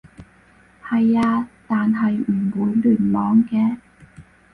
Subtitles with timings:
[0.83, 2.33] 係啊，但係唔
[2.65, 3.77] 會聯網嘅